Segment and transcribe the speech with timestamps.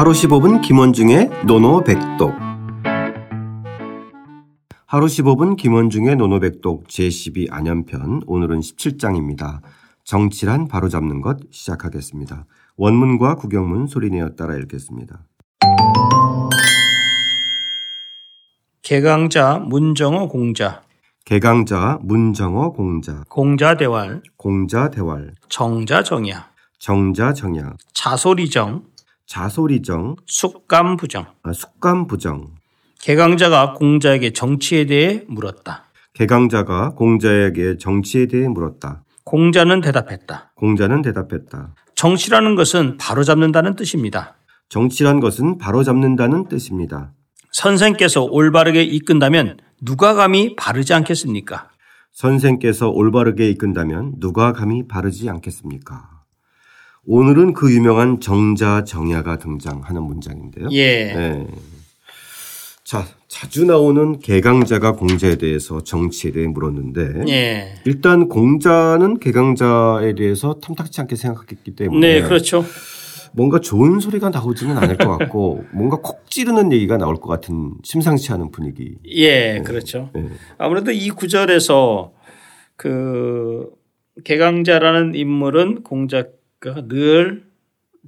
[0.00, 2.32] 하루 15분 김원중의 노노백독.
[4.86, 8.22] 하루 15분 김원중의 노노백독 제12 안연편.
[8.26, 9.60] 오늘은 17장입니다.
[10.04, 12.46] 정치란 바로잡는 것 시작하겠습니다.
[12.78, 15.20] 원문과 구경문 소리내어 따라 읽겠습니다.
[18.80, 20.80] 개강자 문정어 공자.
[21.26, 23.22] 개강자 문정어 공자.
[23.28, 24.22] 공자 대활.
[24.38, 25.34] 공자 대활.
[25.50, 26.48] 정자 정야.
[26.78, 27.74] 정자 정야.
[27.92, 28.88] 자소리정
[29.30, 32.48] 자소리정 숙감부정 아, 숙감부정
[33.00, 35.84] 개강자가 공자에게 정치에 대해 물었다.
[36.14, 39.04] 개강자가 공자에게 정치에 대해 물었다.
[39.22, 40.50] 공자는 대답했다.
[40.56, 41.74] 공자는 대답했다.
[41.94, 44.34] 정치라는 것은 바로잡는다는 뜻입니다.
[44.68, 47.12] 정치란 것은 바로잡는다는 뜻입니다.
[47.52, 51.68] 선생께서 올바르게 이끈다면 누가 감히 바르지 않겠습니까?
[52.10, 56.19] 선생께서 올바르게 이끈다면 누가 감히 바르지 않겠습니까?
[57.12, 60.68] 오늘은 그 유명한 정자 정야가 등장하는 문장인데요.
[60.70, 61.12] 예.
[61.12, 61.46] 네.
[62.84, 67.74] 자, 자주 나오는 개강자가 공자에 대해서 정치에 대해 물었는데 예.
[67.84, 72.64] 일단 공자는 개강자에 대해서 탐탁치 않게 생각했기 때문에 네, 그렇죠.
[73.32, 78.32] 뭔가 좋은 소리가 나오지는 않을 것 같고 뭔가 콕 찌르는 얘기가 나올 것 같은 심상치
[78.34, 78.98] 않은 분위기.
[79.08, 80.10] 예, 그렇죠.
[80.14, 80.28] 네.
[80.58, 82.12] 아무래도 이 구절에서
[82.76, 83.68] 그
[84.22, 86.28] 개강자라는 인물은 공자가
[86.60, 87.44] 늘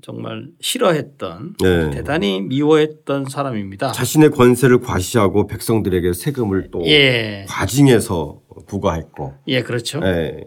[0.03, 1.91] 정말 싫어했던 네.
[1.91, 3.93] 대단히 미워했던 사람입니다.
[3.93, 7.45] 자신의 권세를 과시하고 백성들에게 세금을 또 예.
[7.49, 9.35] 과징해서 부과했고.
[9.49, 10.01] 예, 그렇죠.
[10.05, 10.45] 예.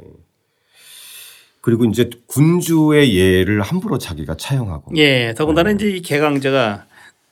[1.61, 4.95] 그리고 이제 군주의 예를 함부로 자기가 차용하고.
[4.97, 6.85] 예, 더군다나 이제 이 개강자가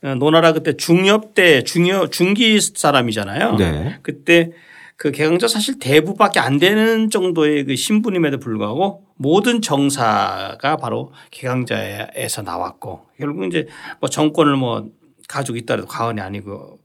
[0.04, 3.56] 어, 노나라 그때 중엽 때 중여 중기 사람이잖아요.
[3.58, 4.00] 네.
[4.02, 4.52] 그때
[4.95, 13.08] 그 개강자 사실 대부밖에 안 되는 정도의 그 신분임에도 불구하고 모든 정사가 바로 개강자에서 나왔고
[13.17, 13.67] 결국 이제
[13.99, 14.89] 뭐 정권을 뭐
[15.27, 16.80] 가지고 있다 해도 과언이 아니고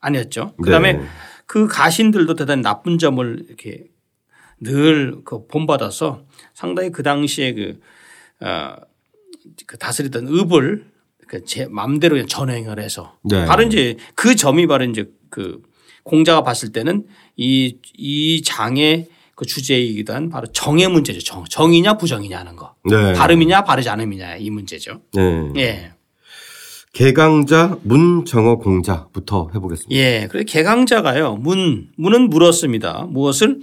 [0.00, 0.54] 아니었죠.
[0.62, 1.04] 그다음에 네.
[1.46, 3.84] 그 가신들도 대단히 나쁜 점을 이렇게
[4.60, 6.24] 늘 그 본받아서
[6.54, 7.80] 상당히 그 당시에 그,
[8.44, 8.76] 어,
[9.66, 10.86] 그 다스리던 읍을
[11.26, 13.46] 그제 마음대로 그냥 전행을 해서 네.
[13.46, 15.62] 바로 이제 그 점이 바로 이제 그
[16.02, 17.04] 공자가 봤을 때는
[17.36, 21.20] 이, 이 장의 그 주제이기도 한 바로 정의 문제죠.
[21.20, 22.74] 정, 정이냐 부정이냐 하는 거.
[22.84, 23.14] 네.
[23.14, 25.00] 발음이냐 바르지 않음이냐 이 문제죠.
[25.14, 25.50] 네.
[25.56, 25.92] 예.
[26.92, 29.98] 개강자 문정어 공자부터 해보겠습니다.
[29.98, 30.28] 예.
[30.30, 31.36] 그래 개강자가요.
[31.36, 33.06] 문 문은 물었습니다.
[33.08, 33.60] 무엇을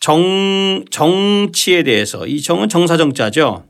[0.00, 3.64] 정 정치에 대해서 이 정은 정사정자죠.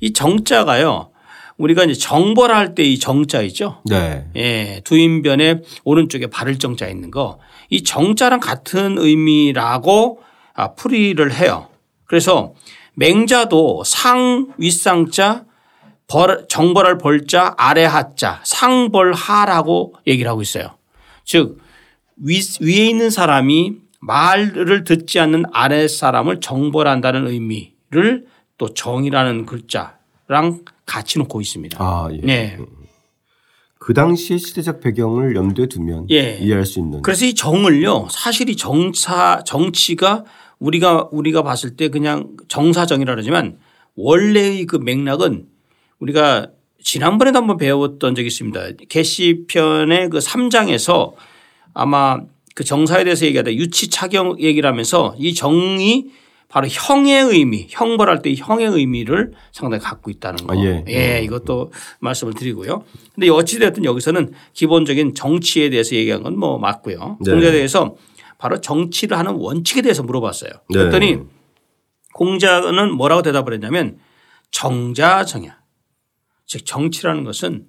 [0.00, 1.10] 이 정자가요.
[1.58, 3.80] 우리가 이제 정벌 할 때 이 정자 있죠.
[3.84, 4.26] 네.
[4.36, 4.80] 예.
[4.84, 7.38] 두인변에 오른쪽에 바를 정자 있는 거.
[7.70, 10.20] 이 정자랑 같은 의미라고
[10.54, 11.68] 아, 풀이를 해요.
[12.06, 12.54] 그래서
[12.94, 15.44] 맹자도 상 윗상자
[16.06, 20.76] 벌, 정벌할 벌자 아래 하자 상벌하라고 얘기를 하고 있어요.
[21.24, 21.58] 즉
[22.16, 28.26] 위, 위에 있는 사람이 말을 듣지 않는 아래 사람을 정벌한다는 의미를
[28.58, 31.76] 또 정이라는 글자랑 같이 놓고 있습니다.
[31.80, 32.18] 아, 예.
[32.18, 32.58] 네.
[33.78, 36.38] 그 당시의 시대적 배경을 염두에 두면 예.
[36.38, 37.02] 이해할 수 있는.
[37.02, 40.24] 그래서 이 정을요 사실 이 정사 정치가
[40.58, 43.58] 우리가 우리가 봤을 때 그냥 정사정이라 그러지만
[43.96, 45.46] 원래의 그 맥락은
[45.98, 46.48] 우리가
[46.82, 48.60] 지난번에도 한번 배웠던 적이 있습니다.
[48.88, 51.14] 개시편의 그 3장에서
[51.72, 52.20] 아마
[52.54, 56.06] 그 정사에 대해서 얘기하다 유치차경 얘기를 하면서 이 정이
[56.54, 60.54] 바로 형의 의미, 형벌할 때 형의 의미를 상당히 갖고 있다는 거.
[60.54, 60.84] 아, 예.
[60.86, 62.84] 예, 이것도 말씀을 드리고요.
[63.12, 67.18] 근데 어찌됐든 여기서는 기본적인 정치에 대해서 얘기한 건 뭐 맞고요.
[67.22, 67.32] 네.
[67.32, 67.96] 공자에 대해서
[68.38, 70.52] 바로 정치를 하는 원칙에 대해서 물어봤어요.
[70.70, 70.78] 네.
[70.78, 71.22] 그랬더니
[72.12, 73.98] 공자는 뭐라고 대답을 했냐면
[74.52, 75.58] 정자정야.
[76.46, 77.66] 즉 정치라는 것은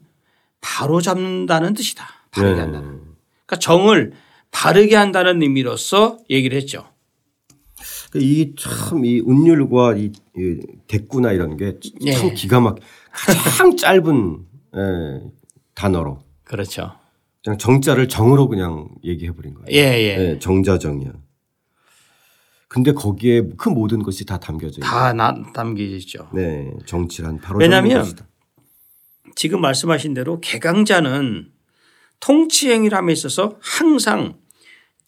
[0.62, 2.06] 바로 잡는다는 뜻이다.
[2.30, 2.60] 바르게 네.
[2.60, 3.02] 한다는.
[3.48, 4.14] 그러니까 정을
[4.52, 6.88] 바르게 한다는 의미로서 얘기를 했죠.
[8.20, 12.34] 이 참 이 운율과 이, 이 대꾸나 이런 게참 예.
[12.34, 12.78] 기가 막
[13.12, 15.22] 가장 짧은 예,
[15.74, 16.92] 단어로 그렇죠.
[17.44, 19.68] 그냥 정자를 정으로 그냥 얘기해 버린 거예요.
[19.72, 20.32] 예, 예.
[20.32, 21.14] 예, 정자정이야.
[22.68, 24.90] 근데 거기에 그 모든 것이 다 담겨져 있어요.
[24.90, 26.30] 다 나, 담겨있죠.
[26.34, 28.06] 네, 정치란 바로 왜냐하면.
[29.36, 31.52] 지금 말씀하신 대로 개강자는
[32.22, 34.38] 통치행위함에 있어서 항상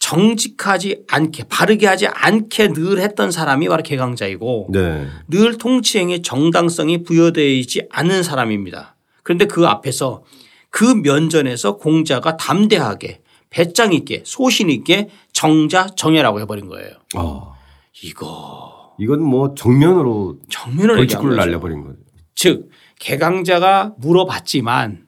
[0.07, 7.45] 정직하지 않게 바르게 하지 않게 늘 했던 사람이 바로 개강자이고 네, 늘 통치행위의 정당성이 부여되어
[7.45, 8.95] 있지 않은 사람입니다.
[9.23, 10.23] 그런데 그 앞에서
[10.69, 13.19] 그 면전에서 공자가 담대하게
[13.49, 16.91] 배짱 있게 소신 있게 정자 정예라고 해버린 거예요.
[17.15, 17.53] 아,
[18.01, 21.35] 이거 이건 뭐 정면으로 벌칙을 거죠.
[21.35, 21.97] 날려버린 거죠.
[22.33, 22.69] 즉
[22.99, 25.05] 개강자가 물어봤지만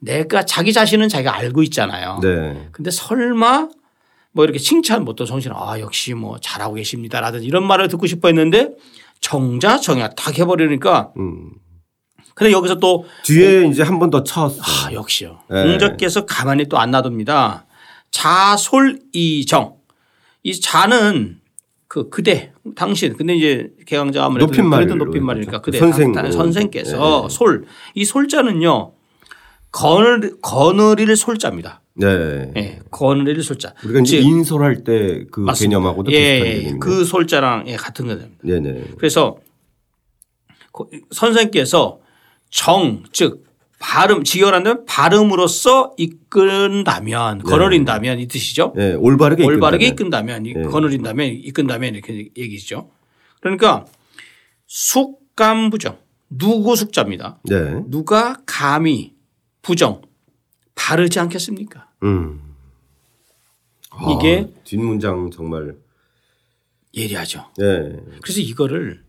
[0.00, 2.20] 내가 자기 자신은 자기가 알고 있잖아요.
[2.22, 2.68] 네.
[2.72, 3.68] 근데 설마
[4.38, 8.28] 뭐 이렇게 칭찬 못도 정신 아 역시 뭐 잘하고 계십니다 라든지 이런 말을 듣고 싶어
[8.28, 8.70] 했는데
[9.20, 11.50] 정자 정야 딱 해버리니까 음.
[12.36, 14.62] 근데 여기서 또 뒤에 이제 한 번 더 쳤어.
[14.62, 15.40] 아, 역시요.
[15.50, 15.64] 네.
[15.64, 17.66] 공자께서 가만히 또 안 놔둡니다.
[18.12, 19.74] 자솔이정.
[20.44, 21.40] 이 자는
[21.88, 25.62] 그 그대 당신 근데 이제 개강자 아무래도 높임말로 그래도 높임말이니까.
[25.62, 26.12] 그대 선생.
[26.12, 27.34] 당- 선생께서 네.
[27.34, 28.92] 솔이 솔자는요
[29.72, 31.80] 거늘 거느릴 솔자입니다.
[31.98, 32.52] 네.
[32.56, 33.74] 예, 거느릴 솔자.
[33.84, 35.44] 우리가 이제 즉, 인솔할 때 그.
[35.52, 36.80] 개념하고도 예, 비슷한 예, 개념이네요.
[36.80, 38.28] 그 솔자랑 예, 같은 거죠.
[38.42, 38.84] 네네.
[38.98, 39.36] 그래서
[40.72, 42.00] 고- 선생께서
[42.50, 43.44] 정, 즉
[43.80, 48.72] 발음, 직역한다면 발음으로써 이끈다면 거느린다면 이 뜻이죠.
[48.76, 50.46] 네, 올바르게 올바르게 이끈다면.
[50.46, 50.70] 이끈다면, 이- 네.
[50.70, 52.90] 거느린다면, 이끈다면 이렇게 얘기죠.
[53.40, 53.84] 그러니까
[54.66, 55.98] 숙감부정
[56.30, 57.38] 누구 숙자입니다.
[57.44, 57.82] 네.
[57.86, 59.14] 누가 감히
[59.62, 60.02] 부정
[60.74, 61.87] 바르지 않겠습니까?
[62.02, 62.40] 음.
[64.10, 65.74] 이게 아, 뒷문장 정말.
[66.94, 67.46] 예리하죠.
[67.58, 67.96] 네.
[68.22, 69.04] 그래서 이거를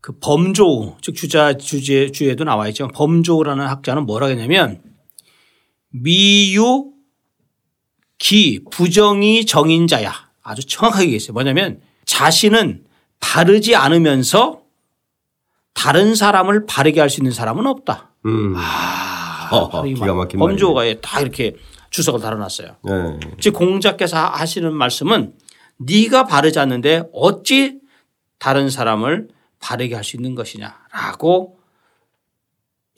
[0.00, 4.82] 그 범조 즉 주자 주제 주에도 나와 있지만 범조라는 학자는 뭐라 했냐면
[5.90, 6.92] 미유
[8.18, 11.32] 기 부정이 정인자야 아주 정확하게 얘기했어요.
[11.34, 12.84] 뭐냐면 자신은
[13.20, 14.62] 바르지 않으면서
[15.74, 18.10] 다른 사람을 바르게 할 수 있는 사람은 없다.
[18.24, 18.54] 음.
[18.56, 20.16] 아, 이 기가 말.
[20.16, 21.56] 막힌 범조가 다 이렇게
[21.96, 22.76] 주석을 달아놨어요.
[22.84, 23.20] 네.
[23.40, 25.32] 즉 공자께서 하시는 말씀은
[25.78, 27.78] 네가 바르지 않는데 어찌
[28.38, 29.28] 다른 사람을
[29.60, 31.58] 바르게 할 수 있는 것이냐라고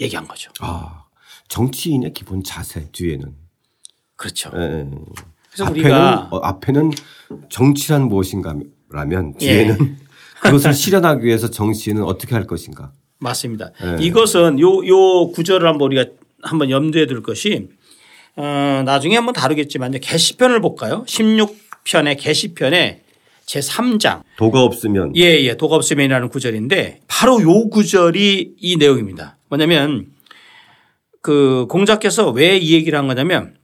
[0.00, 0.50] 얘기한 거죠.
[0.58, 1.04] 아,
[1.46, 3.36] 정치인의 기본 자세 뒤에는.
[4.16, 4.50] 그렇죠.
[4.50, 4.90] 네.
[5.46, 6.90] 그래서 앞에는 우리가 어, 앞에는
[7.50, 9.46] 정치란 무엇인가라면 예.
[9.64, 9.98] 뒤에는
[10.42, 12.90] 그것을 실현하기 위해서 정치인은 어떻게 할 것인가.
[13.20, 13.70] 맞습니다.
[13.80, 14.04] 네.
[14.04, 16.04] 이것은 요, 요 구절을 한번 우리가
[16.42, 17.68] 한번 염두에 둘 것이
[18.40, 21.04] 어, 나중에 한번 다루겠지만 이제 게시편을 볼까요?
[21.08, 23.02] 16편의 게시편에
[23.44, 25.56] 제 3장 도가 없으면 예, 예.
[25.56, 29.38] 도가 없으면이라는 구절인데 바로 요 구절이 이 내용입니다.
[29.48, 30.06] 뭐냐면
[31.20, 33.56] 그 공자께서 왜 이 얘기를 한 거냐면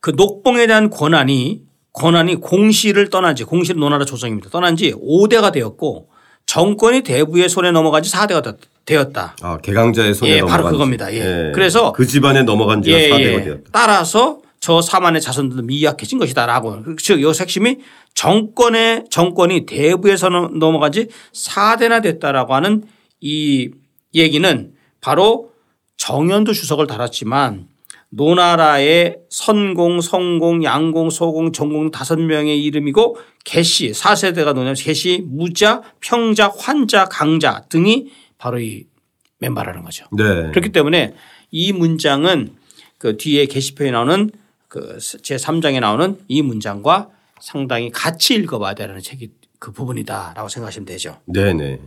[0.00, 1.62] 그 녹봉에 대한 권한이
[1.94, 4.50] 권한이 공시를 떠난 지 공시를 논하라 조정입니다.
[4.50, 6.08] 떠난 지 5대가 되었고
[6.46, 8.42] 정권이 대부의 손에 넘어간 지 4대가
[8.88, 9.36] 되었다.
[9.42, 10.70] 아, 개강자의 손에 예, 바로 지.
[10.72, 11.12] 그겁니다.
[11.12, 11.52] 예.
[11.54, 13.44] 그래서 그 집안에 넘어간 지가 예, 4대가 예.
[13.44, 13.70] 되었다.
[13.70, 16.96] 따라서 저 사만의 자손들도 미약해진 것이다라고.
[16.96, 17.78] 즉, 요 핵심이
[18.14, 22.84] 정권의 정권이 대부에서 넘어간 지 4대나 됐다라고 하는
[23.20, 23.70] 이
[24.14, 25.50] 얘기는 바로
[25.98, 27.68] 정연도 주석을 달았지만
[28.10, 36.50] 노나라의 선공, 성공, 양공, 소공, 정공 다섯 명의 이름이고 개시 4세대가 노냐 개시, 무자, 평자,
[36.56, 38.06] 환자, 강자 등이
[38.38, 38.86] 바로 이
[39.38, 40.06] 멤버라는 거죠.
[40.12, 40.50] 네.
[40.50, 41.14] 그렇기 때문에
[41.50, 42.56] 이 문장은
[42.98, 44.30] 그 뒤에 게시표에 나오는
[44.68, 51.20] 그 제 3장에 나오는 이 문장과 상당히 같이 읽어봐야 되는 책이 그 부분이다라고 생각하시면 되죠.
[51.26, 51.80] 네네.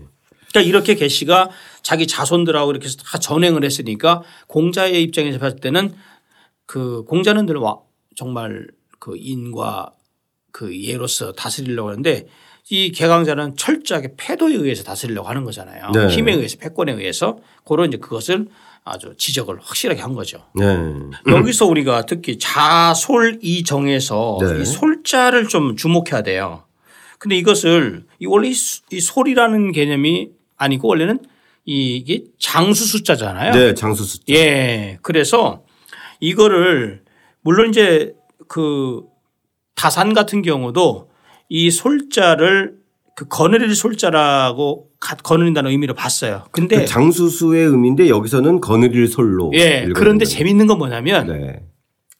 [0.49, 1.49] 그러니까 이렇게 계시가
[1.83, 5.93] 자기 자손들하고 이렇게 다 전행을 했으니까 공자의 입장에서 봤을 때는
[6.65, 7.79] 그 공자는 늘 와-
[8.15, 8.67] 정말
[8.99, 9.91] 그 인과
[10.51, 12.27] 그 예로서 다스리려고 하는데
[12.69, 15.91] 이 개강자는 철저하게 패도에 의해서 다스리려고 하는 거잖아요.
[15.91, 16.07] 네.
[16.07, 18.47] 힘에 의해서 패권에 의해서 그런 이제 그것을
[18.83, 20.45] 아주 지적을 확실하게 한 거죠.
[20.55, 20.65] 네.
[21.27, 24.61] 여기서 우리가 특히 자솔 이정에서 네.
[24.61, 26.63] 이 솔자를 좀 주목해야 돼요.
[27.19, 31.19] 근데 이것을 이 원래 이 솔이라는 개념이 아니고 원래는
[31.65, 33.53] 이게 장수 숫자잖아요.
[33.53, 34.33] 네, 장수 숫자.
[34.33, 34.97] 예.
[35.03, 35.63] 그래서
[36.19, 37.03] 이거를
[37.41, 38.15] 물론 이제
[38.47, 39.03] 그
[39.75, 41.10] 다산 같은 경우도
[41.53, 42.75] 이 솔자를
[43.13, 46.45] 그 거느릴 솔자라고 가- 거느린다는 의미로 봤어요.
[46.51, 49.51] 근데 그 장수수의 의미인데 여기서는 거느릴 솔로.
[49.53, 49.85] 예.
[49.93, 51.27] 그런데 재밌는 건 뭐냐면.
[51.27, 51.61] 네.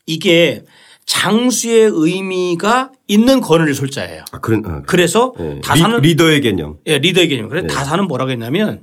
[0.06, 0.64] 이게
[1.06, 4.26] 장수의 의미가 있는 거느릴 솔자예요.
[4.34, 5.62] 아, 그런, 아, 그래서 네.
[5.64, 6.78] 다산은 리, 더의 개념.
[6.86, 7.48] 예, 리더의 개념.
[7.48, 8.82] 그래서 다산은 뭐라고 했냐면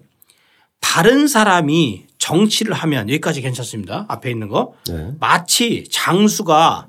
[0.80, 4.06] 바른 사람이 정치를 하면 여기까지 괜찮습니다.
[4.08, 4.72] 앞에 있는 거.
[4.88, 5.10] 네.
[5.20, 6.88] 마치 장수가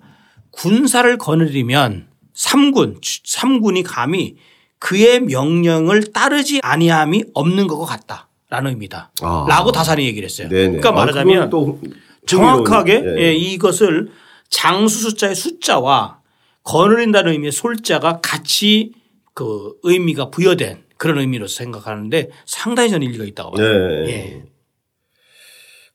[0.51, 2.07] 군사를 거느리면
[2.39, 4.37] 삼군, 삼군이 감히
[4.79, 9.11] 그의 명령을 따르지 아니함이 없는 것과 같다라는 의미다.
[9.21, 9.45] 아.
[9.49, 10.47] 라고 다산이 얘기를 했어요.
[10.47, 10.67] 네네.
[10.67, 11.81] 그러니까 아, 말하자면 그건 또
[12.25, 14.11] 정확하게 흥미로운- 예, 이것을
[14.49, 16.19] 장수 숫자의 숫자와
[16.63, 18.93] 거느린다는 의미의 솔자가 같이
[19.33, 23.67] 그 의미가 부여된 그런 의미로서 생각하는데 상당히 저는 일리가 있다고 봐요.
[23.67, 24.09] 네.
[24.11, 24.43] 예.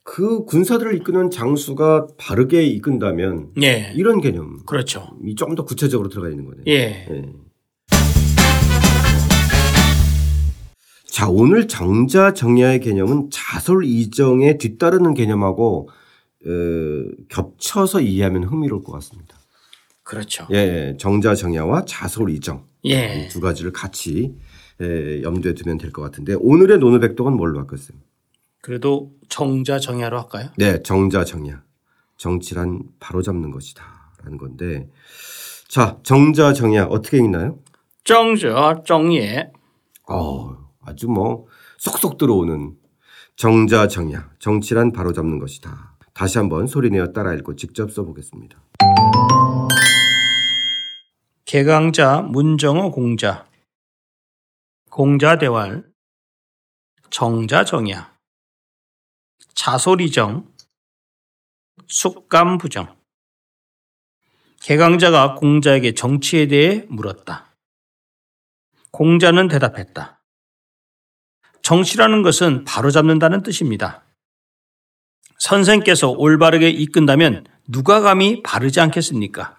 [0.04, 3.92] 그 군사들을 이끄는 장수가 바르게 이끈다면 예.
[3.96, 5.08] 이런 개념이 그렇죠.
[5.36, 6.62] 좀더 구체적으로 들어가 있는 거네요.
[6.68, 7.06] 예.
[7.10, 7.32] 예.
[11.06, 15.88] 자, 오늘 정자 정야의 개념은 자솔 이정에 뒤따르는 개념하고
[16.46, 16.50] 어,
[17.30, 19.38] 겹쳐서 이해하면 흥미로울 것 같습니다.
[20.02, 20.46] 그렇죠.
[20.50, 23.28] 예, 정자 정야와 자솔 이정 예.
[23.30, 24.34] 두 가지를 같이
[24.82, 27.96] 예, 염두에 두면 될 것 같은데 오늘의 노노백독은 뭘로 바꿨어요?
[28.64, 30.48] 그래도 정자 정야로 할까요?
[30.56, 31.62] 네, 정자 정야.
[32.16, 34.88] 정치란 바로 잡는 것이다라는 건데
[35.68, 37.58] 자, 정자 정야 어떻게 읽나요?
[38.04, 39.52] 정자 정예.
[40.08, 42.74] 어, 아주 뭐 쏙쏙 들어오는
[43.36, 44.30] 정자 정야.
[44.38, 45.98] 정치란 바로 잡는 것이다.
[46.14, 48.58] 다시 한번 소리내어 따라 읽고 직접 써보겠습니다.
[51.44, 53.46] 개강자 문정어 공자.
[54.90, 55.84] 공자 대활.
[57.10, 58.13] 정자 정야.
[59.54, 60.52] 자소리정.
[61.86, 62.96] 숙감부정.
[64.60, 67.54] 개강자가 공자에게 정치에 대해 물었다.
[68.90, 70.22] 공자는 대답했다.
[71.62, 74.04] 정치라는 것은 바로잡는다는 뜻입니다.
[75.38, 79.58] 선생께서 올바르게 이끈다면 누가 감히 바르지 않겠습니까?